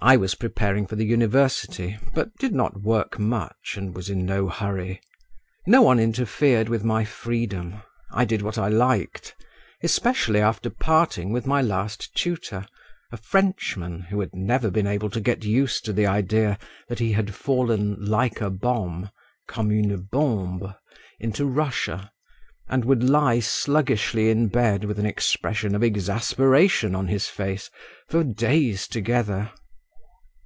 I 0.00 0.16
was 0.16 0.36
preparing 0.36 0.86
for 0.86 0.94
the 0.94 1.04
university, 1.04 1.98
but 2.14 2.30
did 2.36 2.54
not 2.54 2.80
work 2.82 3.18
much 3.18 3.74
and 3.74 3.96
was 3.96 4.08
in 4.08 4.24
no 4.24 4.48
hurry. 4.48 5.00
No 5.66 5.82
one 5.82 5.98
interfered 5.98 6.68
with 6.68 6.84
my 6.84 7.04
freedom. 7.04 7.82
I 8.12 8.24
did 8.24 8.40
what 8.40 8.56
I 8.58 8.68
liked, 8.68 9.34
especially 9.82 10.38
after 10.40 10.70
parting 10.70 11.32
with 11.32 11.48
my 11.48 11.60
last 11.60 12.14
tutor, 12.14 12.64
a 13.10 13.16
Frenchman 13.16 14.02
who 14.02 14.20
had 14.20 14.36
never 14.36 14.70
been 14.70 14.86
able 14.86 15.10
to 15.10 15.20
get 15.20 15.42
used 15.44 15.84
to 15.86 15.92
the 15.92 16.06
idea 16.06 16.60
that 16.88 17.00
he 17.00 17.10
had 17.10 17.34
fallen 17.34 17.96
"like 18.04 18.40
a 18.40 18.50
bomb" 18.50 19.10
(comme 19.48 19.72
une 19.72 20.02
bombe) 20.12 20.76
into 21.18 21.44
Russia, 21.44 22.12
and 22.68 22.84
would 22.84 23.02
lie 23.02 23.40
sluggishly 23.40 24.30
in 24.30 24.46
bed 24.46 24.84
with 24.84 25.00
an 25.00 25.06
expression 25.06 25.74
of 25.74 25.82
exasperation 25.82 26.94
on 26.94 27.08
his 27.08 27.26
face 27.26 27.68
for 28.08 28.22
days 28.22 28.86
together. 28.86 29.50